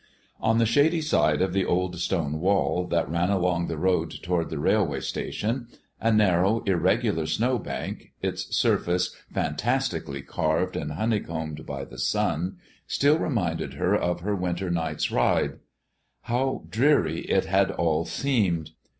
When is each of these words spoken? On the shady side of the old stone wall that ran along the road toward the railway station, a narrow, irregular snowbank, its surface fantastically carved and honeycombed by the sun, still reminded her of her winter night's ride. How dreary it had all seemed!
On 0.39 0.57
the 0.57 0.65
shady 0.65 0.99
side 0.99 1.43
of 1.43 1.53
the 1.53 1.63
old 1.63 1.99
stone 1.99 2.39
wall 2.39 2.87
that 2.87 3.07
ran 3.07 3.29
along 3.29 3.67
the 3.67 3.77
road 3.77 4.09
toward 4.23 4.49
the 4.49 4.57
railway 4.57 4.99
station, 4.99 5.67
a 5.99 6.11
narrow, 6.11 6.61
irregular 6.63 7.27
snowbank, 7.27 8.11
its 8.19 8.55
surface 8.57 9.15
fantastically 9.31 10.23
carved 10.23 10.75
and 10.75 10.93
honeycombed 10.93 11.67
by 11.67 11.85
the 11.85 11.99
sun, 11.99 12.57
still 12.87 13.19
reminded 13.19 13.75
her 13.75 13.95
of 13.95 14.21
her 14.21 14.33
winter 14.35 14.71
night's 14.71 15.11
ride. 15.11 15.59
How 16.21 16.63
dreary 16.67 17.19
it 17.25 17.45
had 17.45 17.69
all 17.69 18.05
seemed! 18.05 18.71